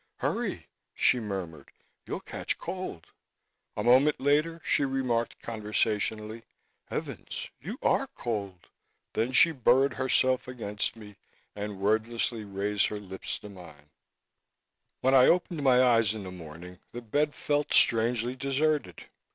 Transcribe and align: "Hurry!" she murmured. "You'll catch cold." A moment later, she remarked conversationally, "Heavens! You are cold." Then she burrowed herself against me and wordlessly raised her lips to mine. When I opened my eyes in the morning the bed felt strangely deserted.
"Hurry!" 0.17 0.65
she 0.95 1.19
murmured. 1.19 1.69
"You'll 2.07 2.21
catch 2.21 2.57
cold." 2.57 3.05
A 3.77 3.83
moment 3.83 4.19
later, 4.19 4.59
she 4.65 4.83
remarked 4.83 5.39
conversationally, 5.43 6.41
"Heavens! 6.85 7.51
You 7.61 7.77
are 7.83 8.07
cold." 8.15 8.69
Then 9.13 9.31
she 9.31 9.51
burrowed 9.51 9.93
herself 9.93 10.47
against 10.47 10.95
me 10.95 11.17
and 11.55 11.79
wordlessly 11.79 12.43
raised 12.43 12.87
her 12.87 12.99
lips 12.99 13.37
to 13.37 13.49
mine. 13.49 13.91
When 15.01 15.13
I 15.13 15.27
opened 15.27 15.61
my 15.61 15.83
eyes 15.83 16.15
in 16.15 16.23
the 16.23 16.31
morning 16.31 16.79
the 16.93 17.01
bed 17.03 17.35
felt 17.35 17.71
strangely 17.71 18.35
deserted. 18.35 19.05